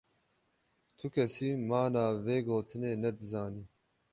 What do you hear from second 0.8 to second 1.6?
Tukesî